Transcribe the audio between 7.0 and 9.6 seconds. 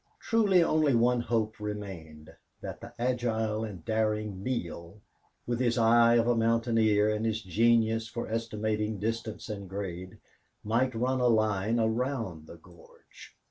and his genius for estimating distance